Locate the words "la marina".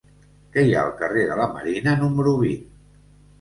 1.41-1.95